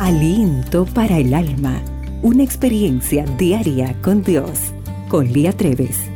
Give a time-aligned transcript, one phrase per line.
[0.00, 1.80] Aliento para el alma.
[2.20, 4.72] Una experiencia diaria con Dios.
[5.08, 6.10] Con Lía Treves.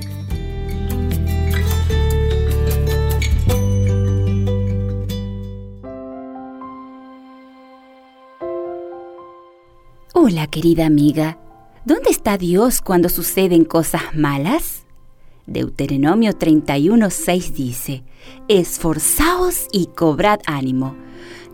[10.13, 11.39] Hola querida amiga.
[11.85, 14.83] ¿Dónde está Dios cuando suceden cosas malas?
[15.47, 18.03] Deuteronomio 31:6 dice,
[18.49, 20.97] Esforzaos y cobrad ánimo.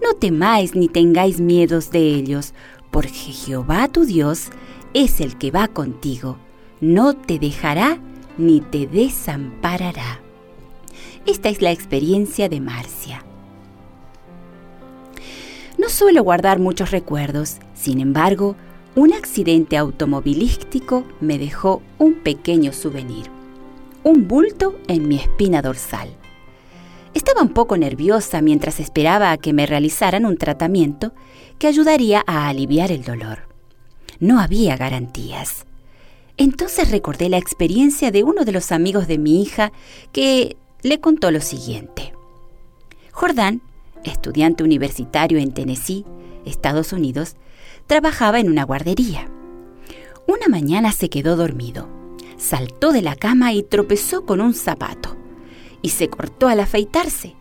[0.04, 2.52] No temáis ni tengáis miedos de ellos,
[2.90, 4.50] porque Jehová tu Dios
[4.92, 6.38] es el que va contigo.
[6.80, 7.98] No te dejará
[8.36, 10.20] ni te desamparará.
[11.24, 13.24] Esta es la experiencia de Marcia.
[15.78, 18.56] No suelo guardar muchos recuerdos, sin embargo,
[18.94, 23.34] un accidente automovilístico me dejó un pequeño souvenir
[24.04, 26.10] un bulto en mi espina dorsal.
[27.14, 31.12] Estaba un poco nerviosa mientras esperaba a que me realizaran un tratamiento
[31.58, 33.48] que ayudaría a aliviar el dolor.
[34.18, 35.66] No había garantías.
[36.36, 39.72] Entonces recordé la experiencia de uno de los amigos de mi hija
[40.12, 42.12] que le contó lo siguiente.
[43.12, 43.62] Jordán,
[44.02, 46.04] estudiante universitario en Tennessee,
[46.44, 47.36] Estados Unidos,
[47.86, 49.30] trabajaba en una guardería.
[50.26, 51.88] Una mañana se quedó dormido
[52.36, 55.16] saltó de la cama y tropezó con un zapato,
[55.84, 57.34] y se cortó al afeitarse,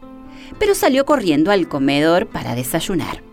[0.59, 3.23] pero salió corriendo al comedor para desayunar.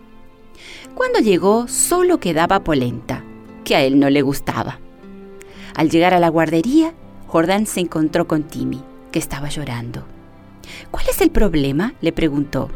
[0.95, 3.21] Cuando llegó solo quedaba polenta,
[3.65, 4.79] que a él no le gustaba.
[5.75, 6.93] Al llegar a la guardería,
[7.27, 10.05] Jordán se encontró con Timmy, que estaba llorando.
[10.91, 11.93] ¿Cuál es el problema?
[11.99, 12.69] le preguntó.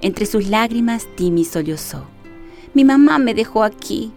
[0.00, 2.06] Entre sus lágrimas, Timmy sollozó.
[2.72, 4.10] Mi mamá me dejó aquí.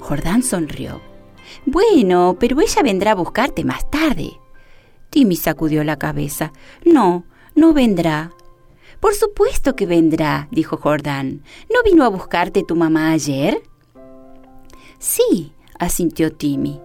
[0.00, 1.02] Jordán sonrió.
[1.66, 4.40] Bueno, pero ella vendrá a buscarte más tarde.
[5.10, 6.52] Timmy sacudió la cabeza.
[6.84, 8.32] No, no vendrá.
[9.00, 11.42] Por supuesto que vendrá, dijo Jordán.
[11.72, 13.62] ¿No vino a buscarte tu mamá ayer?
[14.98, 16.80] Sí, asintió Timmy.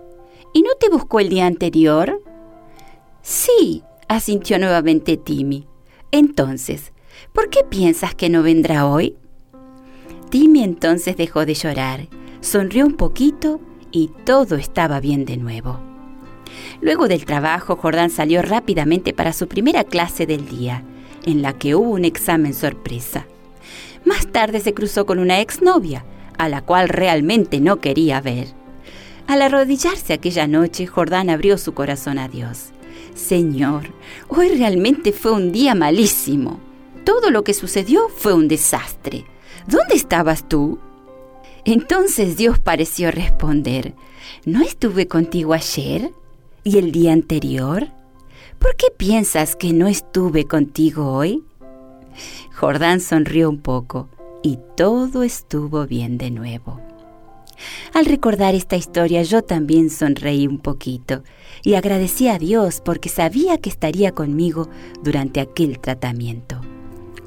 [0.54, 2.22] ¿Y no te buscó el día anterior?
[3.22, 5.68] Sí, asintió nuevamente Timmy.
[6.12, 6.94] Entonces,
[7.34, 9.18] ¿por qué piensas que no vendrá hoy?
[10.30, 12.08] Timmy entonces dejó de llorar,
[12.42, 13.60] sonrió un poquito
[13.92, 15.93] y todo estaba bien de nuevo.
[16.82, 20.84] Luego del trabajo, Jordán salió rápidamente para su primera clase del día,
[21.26, 23.26] en la que hubo un examen sorpresa.
[24.06, 26.04] Más tarde se cruzó con una exnovia,
[26.38, 28.48] a la cual realmente no quería ver.
[29.28, 32.72] Al arrodillarse aquella noche, Jordán abrió su corazón a Dios.
[33.16, 33.84] Señor,
[34.28, 36.60] hoy realmente fue un día malísimo.
[37.06, 39.26] Todo lo que sucedió fue un desastre.
[39.68, 40.80] ¿Dónde estabas tú?
[41.66, 43.94] Entonces Dios pareció responder,
[44.46, 46.12] ¿no estuve contigo ayer
[46.64, 47.88] y el día anterior?
[48.60, 51.44] ¿Por qué piensas que no estuve contigo hoy?
[52.56, 54.08] Jordán sonrió un poco
[54.42, 56.80] y todo estuvo bien de nuevo.
[57.94, 61.24] Al recordar esta historia yo también sonreí un poquito
[61.64, 64.70] y agradecí a Dios porque sabía que estaría conmigo
[65.02, 66.62] durante aquel tratamiento.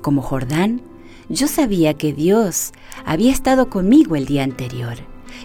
[0.02, 0.82] Como Jordán,
[1.28, 2.72] yo sabía que Dios
[3.04, 4.96] había estado conmigo el día anterior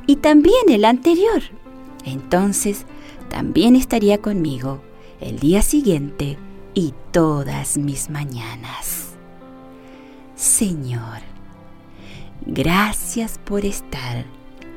[0.08, 1.42] y también el anterior.
[2.06, 2.86] Entonces,
[3.32, 4.82] también estaría conmigo
[5.22, 6.38] el día siguiente
[6.74, 9.14] y todas mis mañanas.
[10.36, 11.22] Señor,
[12.46, 14.26] gracias por estar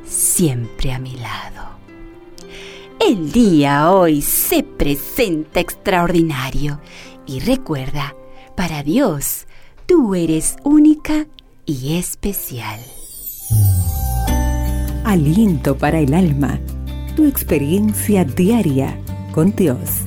[0.05, 1.75] siempre a mi lado.
[2.99, 6.81] El día hoy se presenta extraordinario
[7.27, 8.15] y recuerda,
[8.57, 9.47] para Dios,
[9.87, 11.27] Tú eres única
[11.67, 12.81] y especial.
[15.05, 16.59] Aliento para el alma.
[17.17, 18.99] Tu experiencia diaria
[19.33, 20.05] con Dios.